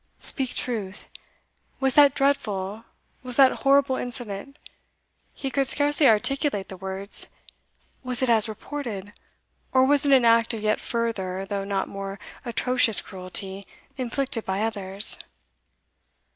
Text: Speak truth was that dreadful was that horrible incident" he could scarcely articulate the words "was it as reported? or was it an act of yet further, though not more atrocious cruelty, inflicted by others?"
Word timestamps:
Speak 0.17 0.55
truth 0.55 1.05
was 1.79 1.93
that 1.93 2.15
dreadful 2.15 2.85
was 3.21 3.35
that 3.35 3.51
horrible 3.51 3.97
incident" 3.97 4.57
he 5.35 5.51
could 5.51 5.67
scarcely 5.67 6.07
articulate 6.07 6.69
the 6.69 6.75
words 6.75 7.27
"was 8.03 8.23
it 8.23 8.27
as 8.27 8.49
reported? 8.49 9.13
or 9.73 9.85
was 9.85 10.03
it 10.03 10.11
an 10.11 10.25
act 10.25 10.55
of 10.55 10.61
yet 10.61 10.81
further, 10.81 11.45
though 11.45 11.63
not 11.65 11.87
more 11.87 12.17
atrocious 12.45 12.99
cruelty, 12.99 13.67
inflicted 13.95 14.43
by 14.43 14.63
others?" 14.63 15.19